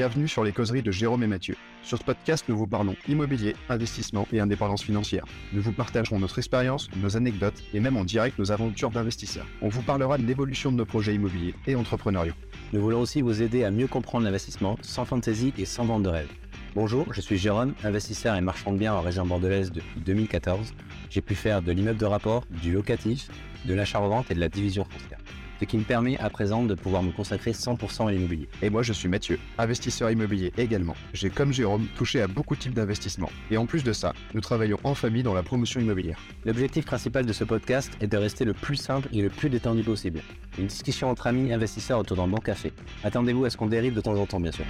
[0.00, 1.56] Bienvenue sur les causeries de Jérôme et Mathieu.
[1.82, 5.26] Sur ce podcast, nous vous parlons immobilier, investissement et indépendance financière.
[5.52, 9.44] Nous vous partagerons notre expérience, nos anecdotes et même en direct nos aventures d'investisseurs.
[9.60, 12.32] On vous parlera de l'évolution de nos projets immobiliers et entrepreneuriaux.
[12.72, 16.08] Nous voulons aussi vous aider à mieux comprendre l'investissement sans fantaisie et sans vente de
[16.08, 16.30] rêve.
[16.74, 20.72] Bonjour, je suis Jérôme, investisseur et marchand de biens en région bordelaise depuis 2014.
[21.10, 23.28] J'ai pu faire de l'immeuble de rapport, du locatif,
[23.66, 25.18] de l'achat-revente et de la division foncière
[25.60, 28.48] ce qui me permet à présent de pouvoir me consacrer 100% à l'immobilier.
[28.62, 30.94] Et moi, je suis Mathieu, investisseur immobilier également.
[31.12, 33.30] J'ai, comme Jérôme, touché à beaucoup de types d'investissements.
[33.50, 36.18] Et en plus de ça, nous travaillons en famille dans la promotion immobilière.
[36.46, 39.82] L'objectif principal de ce podcast est de rester le plus simple et le plus détendu
[39.82, 40.22] possible.
[40.58, 42.72] Une discussion entre amis investisseurs autour d'un bon café.
[43.04, 44.64] Attendez-vous à ce qu'on dérive de temps en temps, bien sûr.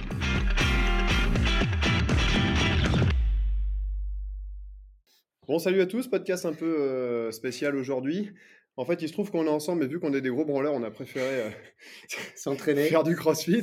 [5.47, 8.31] Bon, salut à tous, podcast un peu euh, spécial aujourd'hui.
[8.81, 10.73] En fait, il se trouve qu'on est ensemble, mais vu qu'on est des gros branleurs,
[10.73, 11.49] on a préféré euh,
[12.35, 13.61] s'entraîner, faire du crossfit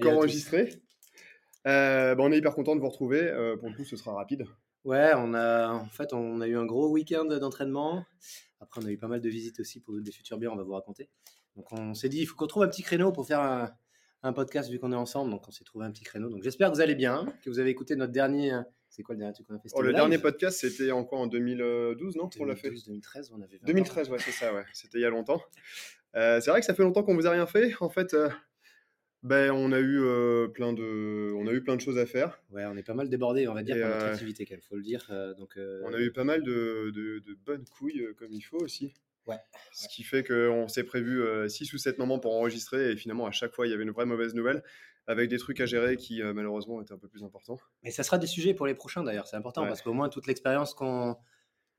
[0.00, 0.80] qu'enregistrer.
[1.66, 3.22] Euh, bah, on est hyper content de vous retrouver.
[3.22, 4.44] Euh, pour le coup, ce sera rapide.
[4.84, 8.04] Ouais, on a, en fait, on a eu un gros week-end d'entraînement.
[8.60, 10.62] Après, on a eu pas mal de visites aussi pour des futurs biens, on va
[10.62, 11.10] vous raconter.
[11.56, 13.68] Donc, on s'est dit, il faut qu'on trouve un petit créneau pour faire un,
[14.22, 15.32] un podcast vu qu'on est ensemble.
[15.32, 16.28] Donc, on s'est trouvé un petit créneau.
[16.30, 18.56] Donc, j'espère que vous allez bien, que vous avez écouté notre dernier
[18.92, 19.70] c'est quoi le dernier truc qu'on a fait?
[19.72, 22.28] Oh, Le dernier podcast, c'était en quoi En 2012, non?
[22.28, 24.64] 2012, l'a fait 2013, on avait 2013, ouais, c'est ça, ouais.
[24.74, 25.42] C'était il y a longtemps.
[26.14, 27.72] Euh, c'est vrai que ça fait longtemps qu'on vous a rien fait.
[27.80, 28.28] En fait, euh,
[29.22, 32.38] ben, on, a eu, euh, plein de, on a eu plein de choses à faire.
[32.50, 34.82] Ouais, on est pas mal débordé, on va dire, par notre activité, il faut le
[34.82, 35.10] dire.
[35.38, 38.92] donc, On a eu pas mal de, de, bonnes couilles, comme il faut aussi.
[39.26, 39.38] Ouais.
[39.72, 43.30] Ce qui fait qu'on s'est prévu 6 ou 7 moments pour enregistrer et finalement, à
[43.30, 44.62] chaque fois, il y avait une vraie mauvaise nouvelle
[45.12, 47.58] avec des trucs à gérer qui euh, malheureusement étaient un peu plus importants.
[47.82, 50.26] Mais ça sera des sujets pour les prochains d'ailleurs, c'est important parce qu'au moins toute
[50.26, 51.16] l'expérience qu'on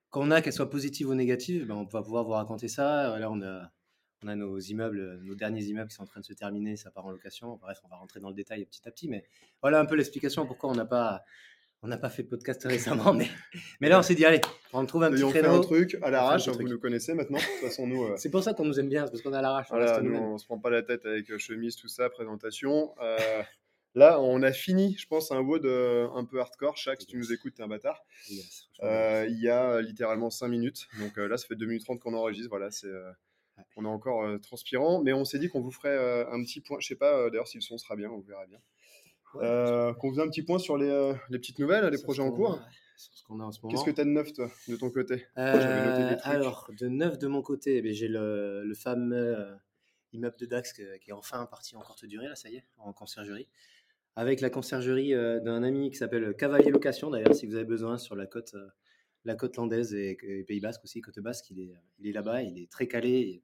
[0.10, 3.18] qu'on a, qu'elle soit positive ou négative, ben, on va pouvoir vous raconter ça.
[3.18, 3.72] Là, on a,
[4.24, 6.92] on a nos immeubles, nos derniers immeubles qui sont en train de se terminer, ça
[6.92, 7.58] part en location.
[7.60, 9.26] Bref, on va rentrer dans le détail petit à petit, mais
[9.62, 11.24] voilà un peu l'explication pourquoi on n'a pas
[11.84, 13.28] on n'a pas fait de podcast récemment, mais,
[13.82, 15.50] mais là, on s'est dit, allez, on trouve un petit créneau.
[15.50, 17.38] On fait un truc à l'arrache, vous nous connaissez maintenant.
[17.38, 18.04] De toute façon, nous.
[18.04, 19.68] Euh, c'est pour ça qu'on nous aime bien, parce qu'on est à l'arrache.
[19.70, 22.96] Voilà, on se prend pas la tête avec euh, chemise, tout ça, présentation.
[23.02, 23.44] Euh,
[23.96, 26.78] là, on a fini, je pense, un WOD un peu hardcore.
[26.78, 28.02] Chaque, si tu nous écoutes, t'es un bâtard.
[28.82, 30.88] il y a littéralement 5 minutes.
[31.00, 32.50] Donc là, ça fait 2 minutes 30 qu'on enregistre.
[32.50, 32.88] Voilà, c'est.
[33.76, 35.98] on est encore transpirant, mais on s'est dit qu'on vous ferait
[36.32, 36.78] un petit point.
[36.80, 38.60] Je sais pas d'ailleurs si le son sera bien, on verra bien.
[39.42, 42.32] Euh, qu'on faisait un petit point sur les, euh, les petites nouvelles, les projets en
[42.32, 42.60] cours.
[43.70, 47.28] Qu'est-ce que tu as de neuf, toi, de ton côté euh, Alors, de neuf de
[47.28, 49.36] mon côté, eh j'ai le, le, fameux
[50.12, 52.94] immeuble de Dax qui est enfin parti en courte durée, là, ça y est, en
[52.94, 53.48] conciergerie.
[54.16, 58.16] Avec la conciergerie d'un ami qui s'appelle Cavalier Location, d'ailleurs, si vous avez besoin, sur
[58.16, 58.56] la côte,
[59.26, 62.62] la côte landaise et, Pays Basque aussi, côte basque, il est, il est là-bas, il
[62.62, 63.44] est très calé.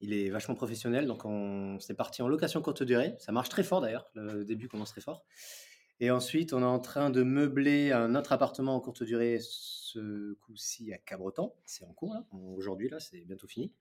[0.00, 3.14] Il est vachement professionnel, donc on s'est parti en location courte durée.
[3.18, 5.24] Ça marche très fort d'ailleurs, le début commence très fort.
[6.00, 10.34] Et ensuite, on est en train de meubler un autre appartement en courte durée, ce
[10.34, 11.52] coup-ci à Cabreton.
[11.64, 12.24] C'est en cours là,
[12.56, 13.72] aujourd'hui là, c'est bientôt fini.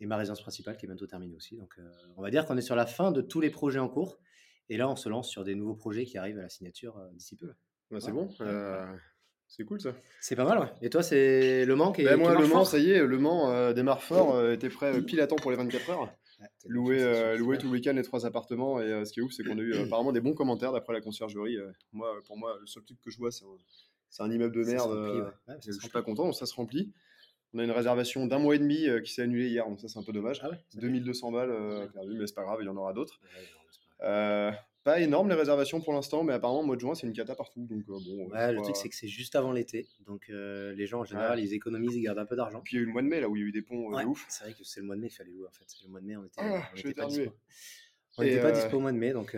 [0.00, 1.56] Et ma résidence principale qui est bientôt terminée aussi.
[1.56, 3.88] Donc euh, on va dire qu'on est sur la fin de tous les projets en
[3.88, 4.18] cours.
[4.68, 7.10] Et là, on se lance sur des nouveaux projets qui arrivent à la signature euh,
[7.12, 7.52] d'ici peu.
[7.98, 8.28] c'est bon.
[8.40, 8.86] Euh,
[9.50, 9.92] c'est cool ça.
[10.20, 10.72] C'est pas mal, ouais.
[10.80, 12.04] Et toi, c'est Le Mans qui est.
[12.04, 14.94] Ben moi, Le Mans, ça y est, Le Mans euh, démarre fort, euh, était prêt
[14.96, 16.08] euh, pile à temps pour les 24 heures.
[16.66, 18.80] loué, loué tout le week-end les trois appartements.
[18.80, 21.00] Et ce qui est ouf, c'est qu'on a eu apparemment des bons commentaires d'après la
[21.00, 21.58] conciergerie.
[21.92, 25.32] moi, pour moi, le seul truc que je vois, c'est un, un, immeuble de merde.
[25.66, 26.92] je suis pas content, donc ça se remplit.
[27.52, 29.98] On a une réservation d'un mois et demi qui s'est annulée hier, donc ça, c'est
[29.98, 30.40] un peu dommage.
[30.74, 33.20] 2200 ah balles perdu, mais c'est pas grave, il y en aura d'autres.
[34.82, 37.66] Pas énorme les réservations pour l'instant, mais apparemment, mois de juin, c'est une cata partout.
[37.66, 39.86] Donc, euh, bon, ouais, le truc, c'est que c'est juste avant l'été.
[40.06, 42.62] Donc, euh, les gens, en général, ils économisent, ils gardent un peu d'argent.
[42.62, 43.52] Puis, il y a eu le mois de mai, là, où il y a eu
[43.52, 44.24] des ponts euh, ouf.
[44.30, 45.66] C'est vrai que c'est le mois de mai, il fallait louer, en fait.
[45.84, 47.32] Le mois de mai, on était, ah, on pas dispo.
[48.16, 49.12] On n'était pas dispo au mois de mai.
[49.12, 49.36] Donc,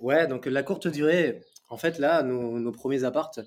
[0.00, 3.40] ouais, donc la courte durée, en fait, là, nos, nos, premiers appartes,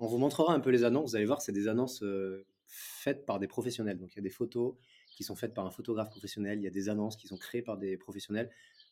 [0.00, 1.10] on vous montrera un peu les annonces.
[1.10, 2.02] Vous allez voir, c'est des annonces
[2.66, 3.98] faites par des professionnels.
[3.98, 4.74] Donc, il y a des photos
[5.14, 6.58] qui sont faites par un photographe professionnel.
[6.58, 8.50] Il y a des annonces qui sont créées par des professionnels.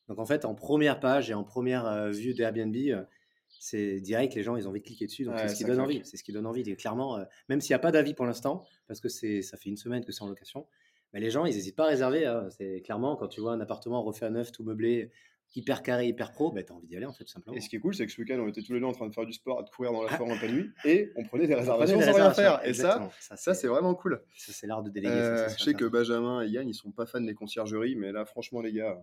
[0.08, 3.02] Donc en fait, en première page et en première euh, vue d'Airbnb, euh,
[3.48, 5.24] c'est direct, les gens, ils ont envie de cliquer dessus.
[5.24, 6.00] Donc c'est ce qui donne envie.
[6.04, 6.62] C'est ce qui donne envie.
[6.68, 9.68] Et clairement, euh, même s'il n'y a pas d'avis pour l'instant, parce que ça fait
[9.68, 10.66] une semaine que c'est en location,
[11.12, 12.26] mais les gens, ils n'hésitent pas à réserver.
[12.26, 12.48] Hein.
[12.50, 15.10] C'est clairement quand tu vois un appartement refait à neuf, tout meublé,
[15.56, 17.56] hyper carré, hyper pro, bah, tu as envie d'y aller en fait, tout simplement.
[17.56, 18.92] Et ce qui est cool, c'est que ce week-end, on était tous les deux en
[18.92, 20.16] train de faire du sport, à courir dans la ah.
[20.16, 22.60] forêt en pleine nuit, et on prenait des réservations sans rien faire.
[22.64, 24.22] Et ça, ça, c'est vraiment cool.
[24.36, 25.46] Ça, c'est l'art de déléguer.
[25.48, 28.60] je sais que Benjamin et Yann, ils sont pas fans des conciergeries, mais là, franchement,
[28.60, 29.00] les gars.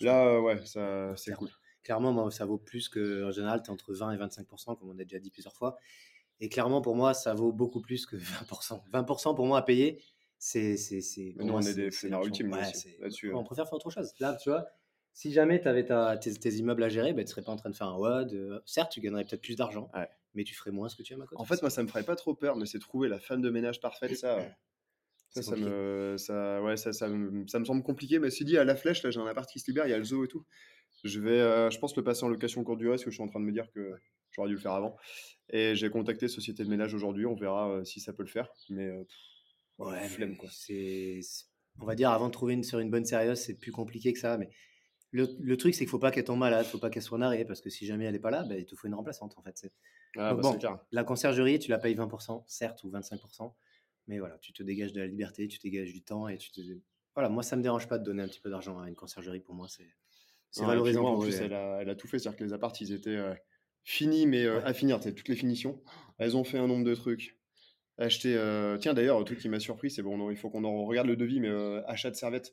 [0.00, 1.50] Là, ouais, ça, c'est cool.
[1.82, 4.90] Clairement, moi, ça vaut plus que en général, tu es entre 20 et 25%, comme
[4.90, 5.76] on a déjà dit plusieurs fois.
[6.40, 8.82] Et clairement, pour moi, ça vaut beaucoup plus que 20%.
[8.92, 10.02] 20% pour moi à payer,
[10.38, 10.76] c'est.
[11.36, 13.32] Nous, on est des fainéants ultimes là-dessus.
[13.32, 14.12] On préfère faire autre chose.
[14.20, 14.66] Là, tu vois,
[15.12, 17.70] si jamais tu avais tes, immeubles à gérer, bah, tu ne serais pas en train
[17.70, 18.34] de faire un WAD.
[18.34, 19.90] Euh, certes, tu gagnerais peut-être plus d'argent,
[20.34, 21.40] mais tu ferais moins ce que tu aimes à côté.
[21.40, 23.50] En fait, moi, ça me ferait pas trop peur, mais c'est trouver la femme de
[23.50, 24.38] ménage parfaite, ça.
[25.30, 28.18] Ça, ça me, ça, ouais, ça, ça, me, ça me semble compliqué.
[28.18, 29.94] Mais si dit, à la flèche, là, j'ai un appart qui se libère, il y
[29.94, 30.46] a le zoo et tout.
[31.04, 33.22] Je vais, euh, je pense, le passer en location court durée, parce que je suis
[33.22, 33.94] en train de me dire que
[34.30, 34.96] j'aurais dû le faire avant.
[35.50, 38.48] Et j'ai contacté Société de ménage aujourd'hui, on verra euh, si ça peut le faire.
[38.70, 38.90] Mais
[39.78, 40.48] ouais, flemme, quoi.
[40.50, 41.20] C'est,
[41.80, 44.18] on va dire, avant de trouver une, sur une bonne sérieuse, c'est plus compliqué que
[44.18, 44.38] ça.
[44.38, 44.50] Mais
[45.10, 47.44] le, truc, c'est qu'il faut pas qu'elle tombe malade, faut pas qu'elle soit en arrêt,
[47.44, 49.42] parce que si jamais elle n'est pas là, bah, il te faut une remplaçante en
[49.42, 49.70] fait.
[50.16, 50.58] Ah, bah, bon,
[50.90, 53.54] la conciergerie, tu la payes 20%, certes, ou 25%,
[54.08, 56.50] mais voilà, tu te dégages de la liberté, tu te dégages du temps et tu
[56.50, 56.60] te.
[57.14, 59.40] Voilà, moi, ça me dérange pas de donner un petit peu d'argent à une conciergerie.
[59.40, 61.04] Pour moi, c'est valorisant.
[61.04, 63.34] en plus, elle a, tout fait, c'est-à-dire que les apparts, ils étaient euh,
[63.84, 65.82] finis, mais euh, à finir, toutes les finitions.
[66.18, 67.37] Elles ont fait un nombre de trucs
[67.98, 68.34] acheter.
[68.36, 71.08] Euh, tiens, d'ailleurs, un truc qui m'a surpris, c'est bon, il faut qu'on en regarde
[71.08, 72.50] le devis, mais euh, achat de servettes.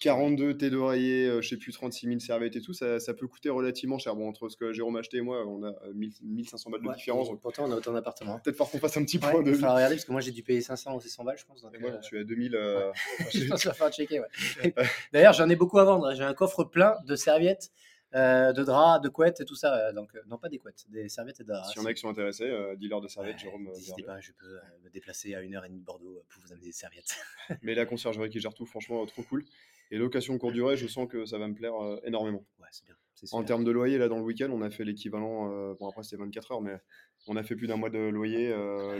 [0.00, 3.26] 42 thé d'oreiller, euh, je sais plus, 36 000 servettes et tout, ça, ça, peut
[3.26, 4.16] coûter relativement cher.
[4.16, 7.28] Bon, entre ce que Jérôme a acheté et moi, on a 1500 balles de différence.
[7.40, 8.40] Pourtant, on a autant d'appartements.
[8.40, 9.50] Peut-être qu'on fasse un petit point de.
[9.50, 11.64] Il va regarder, parce que moi, j'ai dû payer 500 ou 600 balles, je pense.
[11.74, 12.50] et moi, je suis à 2000.
[13.32, 14.20] je pense qu'il va falloir checker.
[15.12, 16.12] D'ailleurs, j'en ai beaucoup à vendre.
[16.14, 17.70] J'ai un coffre plein de serviettes.
[18.14, 19.88] Euh, de draps, de couettes et tout ça.
[19.88, 21.72] Euh, donc, euh, non, pas des couettes, des serviettes et de draps.
[21.72, 23.64] Si en a qui sont intéressés, dealer de serviettes, Jérôme.
[23.64, 26.52] N'hésitez pas, je peux me déplacer à une heure et demie de Bordeaux pour vous
[26.52, 27.16] amener des serviettes.
[27.62, 29.44] Mais la conciergerie qui gère tout, franchement, trop cool.
[29.92, 31.74] Et location court durée, je sens que ça va me plaire
[32.04, 32.44] énormément.
[32.58, 32.94] Ouais, c'est bien.
[33.32, 35.74] En termes de loyer, là, dans le week-end, on a fait l'équivalent.
[35.74, 36.80] bon, après, c'était 24 heures, mais
[37.28, 38.50] on a fait plus d'un mois de loyer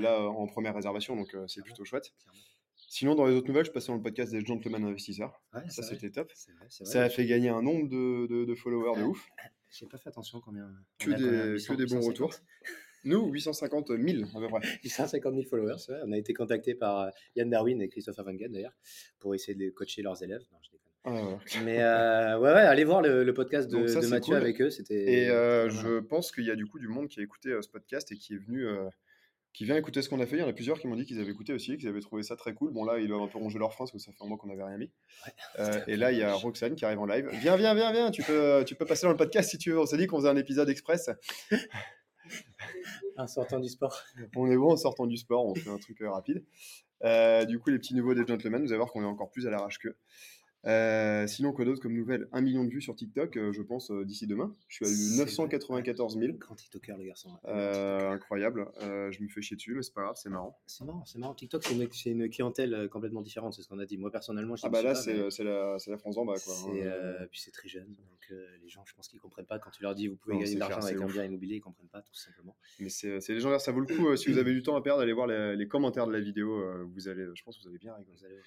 [0.00, 2.12] là en première réservation, donc c'est plutôt chouette.
[2.92, 5.40] Sinon, dans les autres nouvelles, je passais dans le podcast des Gentlemen Investisseurs.
[5.68, 6.32] ça, c'était top.
[6.68, 9.28] ça a fait gagner un nombre de, followers de ouf.
[9.70, 10.68] J'ai pas fait attention combien.
[10.98, 12.34] Que, des, des bons retours.
[13.04, 14.60] Nous, 850 000 à peu près.
[14.82, 16.00] 850 000 followers, vrai.
[16.04, 18.76] On a été contacté par euh, Yann Darwin et Christopher Van d'ailleurs
[19.20, 20.42] pour essayer de coacher leurs élèves.
[20.50, 20.90] Non, je déconne.
[21.04, 24.70] Ah, Mais euh, ouais, ouais, allez voir le, podcast de, Mathieu avec eux.
[24.90, 27.68] Et euh, je pense qu'il y a du coup du monde qui a écouté ce
[27.68, 28.66] podcast et qui est venu
[29.52, 30.36] qui vient écouter ce qu'on a fait.
[30.36, 32.22] Il y en a plusieurs qui m'ont dit qu'ils avaient écouté aussi, qu'ils avaient trouvé
[32.22, 32.72] ça très cool.
[32.72, 34.38] Bon, là, ils doivent un peu ronger leur frein parce que ça fait un mois
[34.38, 34.90] qu'on n'avait rien mis.
[35.58, 37.28] Euh, et là, il y a Roxane qui arrive en live.
[37.32, 39.80] Viens, viens, viens, viens, tu peux, tu peux passer dans le podcast si tu veux.
[39.80, 41.10] On s'est dit qu'on faisait un épisode express.
[43.16, 44.02] En sortant du sport.
[44.36, 46.44] On est bon en sortant du sport, on fait un truc euh, rapide.
[47.04, 49.46] Euh, du coup, les petits nouveaux des gentlemen, vous allez voir qu'on est encore plus
[49.46, 49.96] à l'arrache qu'eux.
[50.66, 52.28] Euh, sinon, quoi d'autre comme nouvelle?
[52.32, 54.54] Un million de vues sur TikTok, euh, je pense, euh, d'ici demain.
[54.68, 56.32] Je suis à 994 000.
[56.34, 57.30] Grand TikToker, le garçon.
[57.44, 58.66] incroyable.
[58.80, 60.58] je me fais chier dessus, mais c'est pas grave, c'est marrant.
[60.66, 61.34] C'est marrant, c'est marrant.
[61.34, 61.74] TikTok, c'est
[62.10, 63.96] une, une, clientèle complètement différente, c'est ce qu'on a dit.
[63.96, 66.54] Moi, personnellement, je Ah, bah là, c'est la, la, France en bas, quoi.
[66.54, 67.26] Hein.
[67.30, 69.58] puis c'est très jeune, donc les gens, je pense qu'ils comprennent pas.
[69.58, 71.88] Quand tu leur dis, vous pouvez gagner de l'argent avec un bien immobilier, ils comprennent
[71.88, 72.56] pas, tout simplement.
[72.78, 74.16] Mais c'est légendaire, ça vaut le coup.
[74.16, 76.62] si vous avez du temps à perdre, allez voir les, commentaires de la vidéo.
[76.86, 78.16] vous allez, je pense que vous allez bien rigoler.
[78.18, 78.40] Vous allez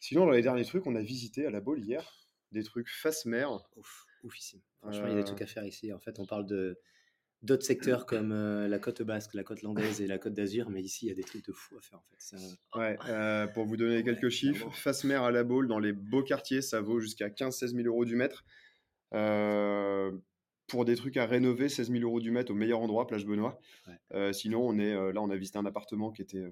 [0.00, 3.26] Sinon, dans les derniers trucs, on a visité à la Baule hier des trucs face
[3.26, 3.50] mer.
[3.76, 4.60] Ouf, oufissime.
[4.80, 5.92] Franchement, il y a des trucs à faire ici.
[5.92, 6.78] En fait, on parle de
[7.42, 10.82] d'autres secteurs comme euh, la côte basque, la côte landaise et la côte d'Azur, mais
[10.82, 12.36] ici, il y a des trucs de fou à faire en fait.
[12.74, 16.22] Ouais, euh, pour vous donner quelques chiffres, face mer à la Baule, dans les beaux
[16.22, 18.44] quartiers, ça vaut jusqu'à 15-16 000 euros du mètre.
[19.12, 20.12] Euh,
[20.66, 23.58] pour des trucs à rénover, 16 000 euros du mètre au meilleur endroit, plage Benoît.
[24.32, 26.46] sinon, on est là, on a visité un appartement qui était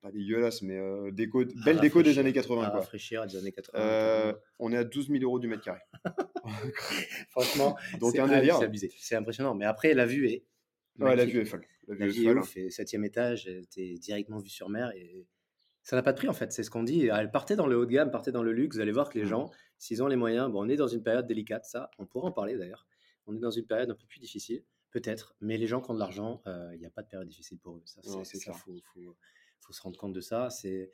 [0.00, 2.70] pas dégueulasse, mais euh, déco, belle déco des années 80.
[2.70, 2.78] Quoi.
[2.80, 3.78] Rafraîchir des années 80.
[3.78, 5.80] Euh, on est à 12 000 euros du mètre carré.
[7.30, 8.58] Franchement, donc un délire.
[8.98, 9.54] C'est impressionnant.
[9.54, 10.44] Mais après, la vue est.
[10.98, 11.64] Ouais, la vue est folle.
[11.86, 12.56] La vue, est, ouf.
[12.68, 15.26] septième étage, tu es directement vu sur mer et
[15.82, 16.52] ça n'a pas de prix en fait.
[16.52, 17.06] C'est ce qu'on dit.
[17.06, 18.76] Elle partait dans le haut de gamme, partait dans le luxe.
[18.76, 19.28] Vous allez voir que les mmh.
[19.28, 22.28] gens, s'ils ont les moyens, bon, on est dans une période délicate, ça, on pourra
[22.28, 22.86] en parler d'ailleurs.
[23.26, 25.94] On est dans une période un peu plus difficile, peut-être, mais les gens qui ont
[25.94, 27.82] de l'argent, euh, il n'y a pas de période difficile pour eux.
[27.84, 28.52] Ça, c'est ça.
[28.52, 29.16] Faut, faut,
[29.60, 30.50] faut se rendre compte de ça.
[30.50, 30.90] C'est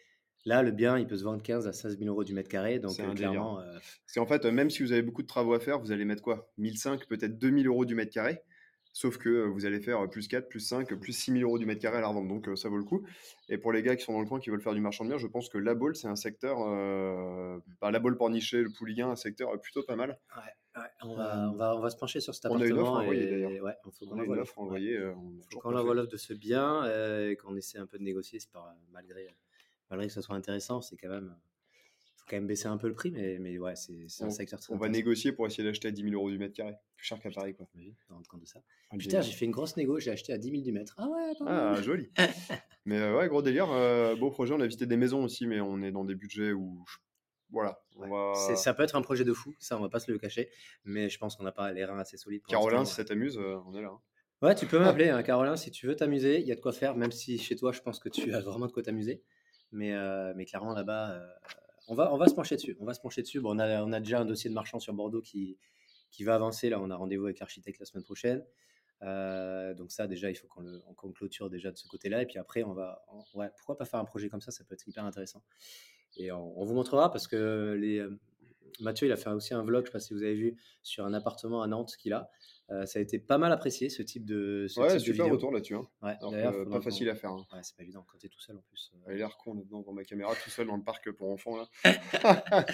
[0.46, 2.78] Là, le bien, il peut se vendre 15 à 16 000 euros du mètre carré.
[2.78, 3.60] Donc, euh, clairement.
[3.60, 6.04] Euh, Parce qu'en fait, même si vous avez beaucoup de travaux à faire, vous allez
[6.04, 6.50] mettre quoi?
[6.58, 8.42] 1005, peut-être 2000 euros du mètre carré.
[8.92, 11.64] Sauf que euh, vous allez faire plus 4, plus 5, plus 6 000 euros du
[11.64, 12.28] mètre carré à la revente.
[12.28, 13.06] Donc, ça vaut le coup.
[13.48, 15.08] Et pour les gars qui sont dans le coin, qui veulent faire du marchand de
[15.10, 16.58] biens, je pense que la Baule, c'est un secteur.
[17.80, 20.18] Bah, la Baule Pornichet, le Pouliguen, un secteur plutôt pas mal.
[20.36, 20.52] Ouais,
[21.02, 22.64] on, va, on, va, on, va, se pencher sur cet appartement.
[22.64, 23.62] On a une offre envoyée d'ailleurs.
[23.62, 24.98] Ouais, on, a une offre envoyée.
[25.60, 28.76] quand on envoie l'offre de ce bien et qu'on essaie un peu de négocier, pas
[28.92, 29.34] malgré
[29.90, 31.34] malgré que ce soit intéressant, c'est quand même.
[32.16, 34.72] faut quand même baisser un peu le prix, mais, mais ouais, c'est un secteur très
[34.72, 36.74] On va négocier pour essayer d'acheter à 10 000 euros du mètre carré.
[36.96, 37.66] Plus cher qu'à Paris, quoi.
[37.74, 38.62] Oui, on compte de ça.
[38.90, 40.94] Ah, Putain, j'ai fait une grosse négo, j'ai acheté à 10 000 du mètre.
[40.98, 42.10] Ah ouais, Ah, joli.
[42.84, 43.70] mais euh, ouais, gros délire.
[43.70, 44.54] Euh, beau projet.
[44.54, 46.84] On a visité des maisons aussi, mais on est dans des budgets où.
[47.50, 47.78] Voilà.
[48.54, 50.50] Ça peut être un projet de fou, ça, on va pas se le cacher.
[50.84, 52.42] Mais je pense qu'on n'a pas les reins assez solides.
[52.46, 53.88] Carolin, si ça t'amuse, euh, on est là.
[53.88, 54.00] Hein.
[54.42, 56.40] Ouais, tu peux m'appeler, hein, Carolin, si tu veux t'amuser.
[56.40, 58.40] Il y a de quoi faire, même si chez toi, je pense que tu as
[58.40, 59.22] vraiment de quoi t'amuser.
[59.72, 61.26] Mais, euh, mais clairement, là-bas, euh,
[61.88, 62.76] on, va, on va se pencher dessus.
[62.80, 63.40] On va se pencher dessus.
[63.40, 65.56] Bon, on, a, on a déjà un dossier de marchand sur Bordeaux qui,
[66.10, 66.68] qui va avancer.
[66.68, 68.44] Là, on a rendez-vous avec l'architecte la semaine prochaine.
[69.02, 72.22] Euh, donc ça, déjà, il faut qu'on le qu'on clôture déjà de ce côté-là.
[72.22, 74.74] Et puis après, on va, ouais, pourquoi pas faire un projet comme ça Ça peut
[74.74, 75.42] être hyper intéressant.
[76.16, 78.18] Et on, vous montrera parce que les, euh,
[78.80, 80.56] Mathieu, il a fait aussi un vlog, je ne sais pas si vous avez vu,
[80.82, 82.30] sur un appartement à Nantes qu'il a.
[82.70, 84.66] Euh, ça a été pas mal apprécié ce type de.
[84.68, 85.74] Ce ouais, type super retour là-dessus.
[85.74, 85.86] Hein.
[86.02, 87.30] Ouais, d'ailleurs, pas facile à faire.
[87.30, 87.44] Hein.
[87.52, 88.90] Ouais, c'est pas évident quand tu es tout seul en plus.
[89.06, 91.68] Il a l'air con devant ma caméra, tout seul dans le parc pour enfants là.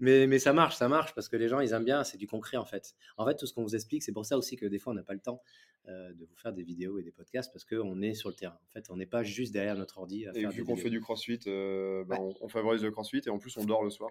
[0.00, 2.26] mais, mais ça marche, ça marche parce que les gens ils aiment bien, c'est du
[2.26, 2.94] concret en fait.
[3.18, 4.96] En fait, tout ce qu'on vous explique, c'est pour ça aussi que des fois on
[4.96, 5.42] n'a pas le temps
[5.88, 8.58] euh, de vous faire des vidéos et des podcasts parce qu'on est sur le terrain.
[8.68, 10.26] En fait, on n'est pas juste derrière notre ordi.
[10.34, 13.56] et vu qu'on fait du crossfit, euh, bah, on, favorise le crossfit et en plus
[13.56, 14.10] on dort le soir.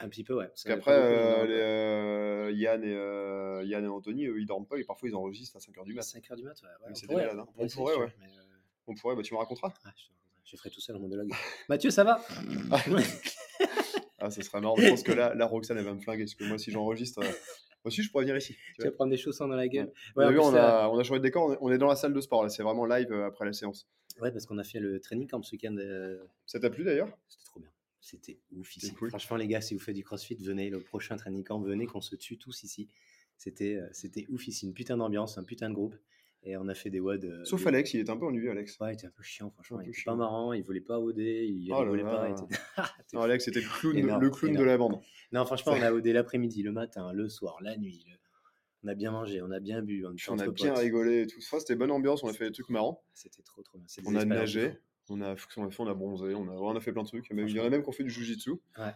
[0.00, 0.48] Un petit peu, ouais.
[0.48, 5.14] Parce qu'après, euh, Yann, et, Yann et Anthony, eux, ils dorment pas et parfois ils
[5.14, 6.02] enregistrent à 5h du mat.
[6.02, 7.14] 5h du mat, ouais.
[7.14, 7.38] malade.
[7.38, 7.46] Hein.
[7.56, 8.12] On, pourrait, ouais.
[8.86, 9.92] On pourrait, bah, tu me raconteras ah,
[10.44, 11.30] je, ferai tout seul en monologue.
[11.68, 12.20] Mathieu, ça va?
[14.18, 14.76] Ah, ça serait marrant.
[14.76, 16.24] Je pense que là, là Roxane, elle va me flinguer.
[16.24, 17.22] Parce que moi, si j'enregistre,
[17.84, 18.56] aussi, je pourrais venir ici.
[18.74, 19.90] Tu, vas prendre des chaussons dans la gueule.
[20.16, 22.42] Ouais, on, a, on, a, changé de décor, on est dans la salle de sport,
[22.42, 23.88] là, c'est vraiment live euh, après la séance.
[24.20, 25.74] Ouais, parce qu'on a fait le training camp ce week-end.
[25.78, 27.08] Euh, Ça t'a plu d'ailleurs?
[27.28, 27.70] C'était trop bien.
[28.02, 28.92] C'était ouf ici.
[28.94, 29.08] Cool.
[29.08, 32.02] Franchement, les gars, si vous faites du crossfit, venez, le prochain training camp, venez qu'on
[32.02, 32.88] se tue tous ici.
[33.40, 35.96] C'était euh, c'était ouf ici, une putain d'ambiance, un putain de groupe.
[36.42, 37.44] Et on a fait des WOD.
[37.44, 38.78] Sauf Alex, il était un peu ennuyé, Alex.
[38.80, 39.80] Ouais, il était un peu chiant, franchement.
[39.80, 42.34] Il était pas marrant, il voulait pas OD, il oh voulait pas.
[43.14, 45.00] non, Alex, c'était le clown, le clown de la bande.
[45.32, 48.04] Non, franchement, on a OD l'après-midi, le matin, le soir, la nuit,
[48.82, 50.06] on a bien mangé, on a bien bu.
[50.06, 51.60] On, a bien rigolé et tout ça.
[51.60, 53.02] C'était bonne ambiance, on a fait des trucs marrants.
[53.14, 53.86] C'était trop trop bien.
[54.06, 54.78] On a nagé,
[55.08, 57.08] on a, on a, fait, on a bronzé, on a, on a fait plein de
[57.08, 57.26] trucs.
[57.30, 58.52] Il y en a même qui ont fait du jujitsu.
[58.78, 58.92] Ouais.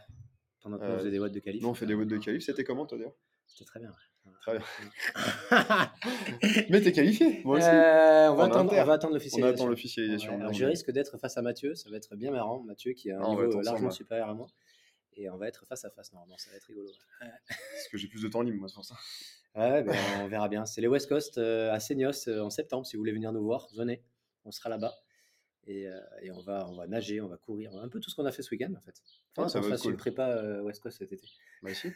[0.62, 1.62] Pendant qu'on faisait des watts de qualif.
[1.62, 2.42] Non, on fait des watts de qualif.
[2.42, 3.16] C'était comment, toi, d'ailleurs?
[3.46, 3.94] C'était très bien.
[4.40, 4.66] Très bien.
[6.71, 7.66] Mais t'es qualifié, moi aussi.
[7.66, 9.47] Euh, on, va attendre, on, va attendre, l'officialisation.
[9.47, 10.52] On attend l'officialisation.
[10.52, 12.61] je risque d'être face à Mathieu, ça va être bien marrant.
[12.61, 14.47] Mathieu qui a un ah, niveau largement supérieur à moi.
[15.16, 16.90] Et on va être face à face, normalement, ça va être rigolo.
[17.21, 18.97] Parce que j'ai plus de temps libre, moi, c'est pour ça.
[19.54, 20.66] Ouais, ben, on verra bien.
[20.66, 22.85] C'est les West Coast euh, à Seignos euh, en septembre.
[22.85, 24.02] Si vous voulez venir nous voir, venez.
[24.45, 24.93] On sera là-bas.
[25.66, 27.75] Et, euh, et, on, va, on va nager, on va courir.
[27.76, 29.00] Un peu tout ce qu'on a fait ce week-end, en fait.
[29.37, 29.92] Enfin, ça on fasse cool.
[29.92, 31.26] une prépa West Coast cet été.
[31.62, 31.88] Bah, si.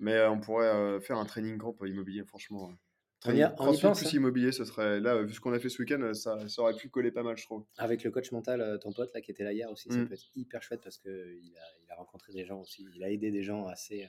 [0.00, 2.72] Mais on pourrait faire un training camp immobilier, franchement.
[3.24, 3.28] Y,
[3.58, 4.18] on y pense, plus hein.
[4.18, 6.90] immobilier, ce serait là, vu ce qu'on a fait ce week-end, ça, ça, aurait pu
[6.90, 7.64] coller pas mal, je trouve.
[7.78, 10.06] Avec le coach mental, ton pote là qui était là hier aussi, ça mmh.
[10.06, 13.10] peut être hyper chouette parce qu'il a, il a rencontré des gens aussi, il a
[13.10, 14.06] aidé des gens assez,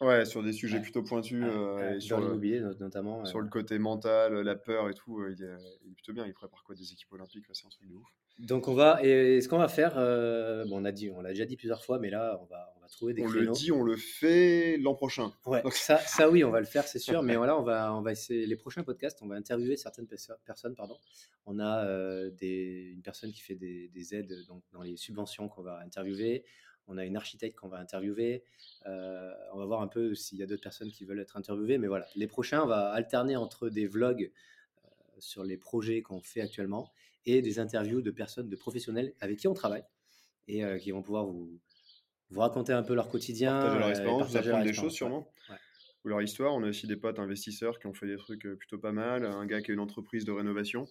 [0.00, 1.42] Ouais, sur des sujets plutôt pointus.
[1.44, 3.24] Euh, sur l'immobilier notamment.
[3.24, 6.26] Sur le côté mental, la peur et tout, il, est, plutôt bien.
[6.26, 8.08] Il prépare quoi Des équipes olympiques, c'est un truc de ouf.
[8.38, 11.30] Donc on va, et ce qu'on va faire, euh, bon, on a dit, on l'a
[11.30, 13.46] déjà dit plusieurs fois, mais là on va, on va trouver des on créneaux.
[13.46, 15.32] Le dit, on le fait l'an prochain.
[15.44, 17.22] Ouais, ça, ça oui, on va le faire, c'est sûr.
[17.24, 20.76] mais voilà, on va, on va essayer les prochains podcasts, on va interviewer certaines personnes,
[20.76, 20.96] pardon.
[21.46, 25.48] On a euh, des, une personne qui fait des, des aides donc, dans les subventions
[25.48, 26.44] qu'on va interviewer
[26.88, 28.42] on a une architecte qu'on va interviewer.
[28.86, 31.76] Euh, on va voir un peu s'il y a d'autres personnes qui veulent être interviewées.
[31.76, 34.32] Mais voilà, les prochains, on va alterner entre des vlogs
[35.18, 36.90] sur les projets qu'on fait actuellement
[37.26, 39.84] et des interviews de personnes, de professionnels avec qui on travaille
[40.46, 41.60] et euh, qui vont pouvoir vous,
[42.30, 43.52] vous raconter un peu leur quotidien.
[43.52, 45.30] Partager leur expérience, vous apprendre des choses sûrement.
[46.04, 46.54] Ou leur histoire.
[46.54, 49.26] On a aussi des potes investisseurs qui ont fait des trucs plutôt pas mal.
[49.26, 50.86] Un gars qui a une entreprise de rénovation.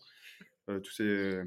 [0.67, 1.41] tous ces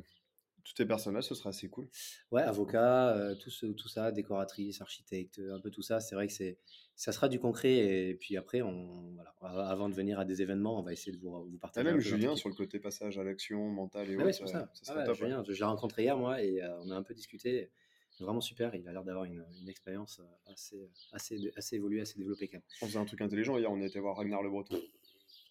[0.65, 1.89] toutes ces personnes-là, ce sera assez cool.
[2.31, 6.01] Ouais, avocat, euh, tout, tout ça, décoratrice, architecte, euh, un peu tout ça.
[6.01, 6.59] C'est vrai que c'est,
[6.97, 7.73] ça sera du concret.
[7.73, 11.19] Et puis après, on, voilà, avant de venir à des événements, on va essayer de
[11.19, 11.89] vous, vous partager.
[11.89, 14.33] Et même Julien sur le côté passage à l'action, mental et autres.
[14.33, 14.71] c'est ça.
[14.75, 17.15] ça ah top, Julien, je l'ai rencontré hier, moi, et euh, on a un peu
[17.15, 17.71] discuté.
[18.19, 18.75] Vraiment super.
[18.75, 22.67] Il a l'air d'avoir une, une, expérience assez, assez, assez évoluée, assez développée quand même.
[22.83, 23.57] On faisait un truc intelligent.
[23.57, 24.79] Hier, on été voir Ragnar Le Breton.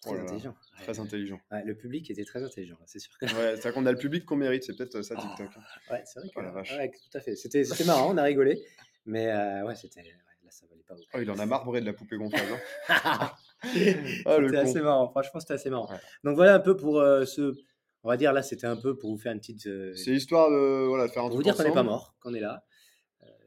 [0.00, 0.54] Très oh intelligent.
[0.82, 1.40] Très intelligent.
[1.50, 3.12] le public était très intelligent, c'est sûr.
[3.18, 3.26] Que...
[3.26, 5.48] Ouais, c'est qu'on a le public qu'on mérite, c'est peut-être ça TikTok.
[5.56, 5.92] Hein.
[5.92, 6.40] ouais, c'est vrai que.
[6.40, 7.36] Oh, ouais, tout à fait.
[7.36, 8.62] C'était, c'était marrant, on a rigolé.
[9.04, 10.02] Mais euh, ouais, c'était.
[10.02, 11.08] là, ça valait pas beaucoup.
[11.14, 12.52] Oh, il en a marbré de la poupée gonflable.
[12.88, 13.30] Hein.
[14.24, 15.90] Ah, c'était assez marrant, franchement, c'était assez marrant.
[16.24, 17.54] Donc voilà un peu pour euh, ce.
[18.02, 19.66] On va dire là, c'était un peu pour vous faire une petite.
[19.66, 22.32] Euh, c'est histoire de voilà, faire un pour vous dire qu'on n'est pas mort, qu'on
[22.32, 22.64] est là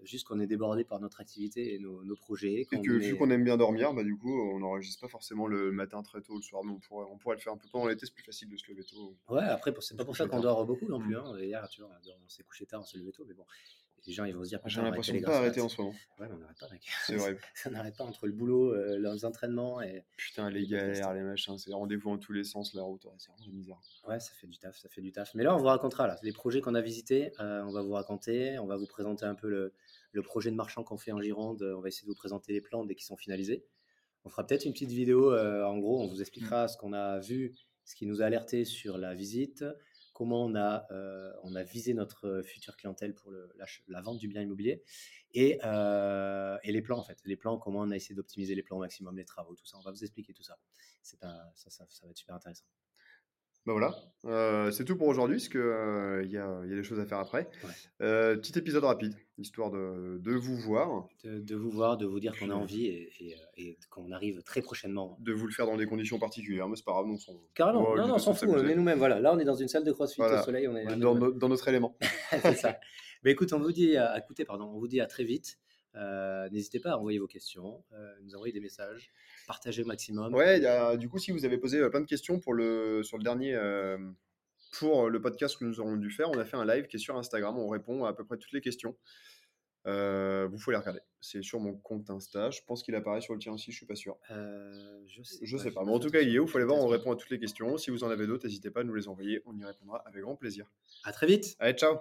[0.04, 2.68] juste qu'on est débordé par notre activité et nos, projets.
[2.72, 5.72] Et que vu qu'on aime bien dormir, bah, du coup, on n'enregistre pas forcément le
[5.72, 7.88] matin très tôt, le soir, mais on pourrait, on pourrait le faire un peu pendant
[7.88, 9.18] l'été, c'est plus facile de se lever tôt.
[9.30, 11.18] Ouais, après, c'est pas pour ça qu'on dort beaucoup non plus.
[11.18, 11.38] Hein.
[11.40, 11.92] Hier, tu vois,
[12.24, 13.46] on s'est couché tard, on s'est levé tôt, mais bon,
[14.08, 16.28] les gens ils vont se dire j'ai l'impression de pas arrêter en ce moment ouais
[16.28, 19.26] mais on n'arrête pas mec c'est vrai ça n'arrête pas entre le boulot euh, leurs
[19.26, 23.06] entraînements et putain les galères les machins c'est rendez-vous en tous les sens la route
[23.18, 25.58] c'est vraiment misère ouais ça fait du taf ça fait du taf mais là on
[25.58, 28.78] vous racontera là les projets qu'on a visités euh, on va vous raconter on va
[28.78, 29.74] vous présenter un peu le,
[30.14, 32.62] le projet de marchand qu'on fait en Gironde on va essayer de vous présenter les
[32.62, 33.66] plans dès qu'ils sont finalisés
[34.24, 37.20] on fera peut-être une petite vidéo euh, en gros on vous expliquera ce qu'on a
[37.20, 37.54] vu
[37.86, 39.66] ce qui nous a alerté sur la visite
[40.14, 40.88] comment on a,
[41.42, 43.52] on a visé notre future clientèle pour le,
[43.88, 44.84] la, vente du bien immobilier
[45.34, 47.20] et, et, les plans en fait.
[47.26, 49.78] Les plans, comment on a essayé d'optimiser les plans au maximum, les travaux, tout ça.
[49.80, 50.60] On va vous expliquer tout ça.
[51.02, 52.66] C'est ça, ça, ça va être super intéressant.
[53.66, 56.84] Ben voilà, euh, c'est tout pour aujourd'hui, parce qu'il euh, y, a, y, a des
[56.84, 57.50] choses à faire après.
[58.02, 61.08] Euh, petit épisode rapide, histoire de, de vous voir.
[61.24, 65.18] De, vous voir, de vous dire qu'on a envie et, et, qu'on arrive très prochainement.
[65.22, 67.96] De vous le faire dans des conditions particulières, mais c'est pas grave, on s'en Carrément,
[67.96, 68.98] non, non, on s'en fout, on est nous-mêmes.
[68.98, 69.20] Voilà.
[69.20, 70.68] Là, on est dans une salle de crossfit au soleil.
[70.68, 71.98] On est, dans, dans, notre élément.
[72.42, 72.80] c'est ça.
[73.24, 75.58] Mais écoute, on vous dit, à, écoutez, pardon, on vous dit à très vite.
[76.52, 77.84] N'hésitez pas à envoyer vos questions,
[78.24, 79.12] nous envoyer des messages
[79.46, 80.34] partager au maximum.
[80.34, 83.04] Ouais, y a, du coup, si vous avez posé euh, plein de questions pour le,
[83.04, 83.98] sur le dernier, euh,
[84.78, 87.00] pour le podcast que nous aurons dû faire, on a fait un live qui est
[87.00, 87.58] sur Instagram.
[87.58, 88.96] On répond à à peu près toutes les questions.
[89.86, 91.02] Euh, vous pouvez les regarder.
[91.20, 92.50] C'est sur mon compte Insta.
[92.52, 94.18] Je pense qu'il apparaît sur le tien aussi, je suis pas sûr.
[94.30, 95.84] je sais, je sais pas.
[95.84, 96.40] Mais en tout cas, il est.
[96.40, 96.80] Vous faut aller voir.
[96.80, 97.78] On répond à toutes les questions.
[97.78, 99.42] Si vous en avez d'autres, n'hésitez pas à nous les envoyer.
[99.46, 100.72] On y répondra avec grand plaisir.
[101.04, 101.56] À très vite.
[101.60, 101.98] Allez, ciao.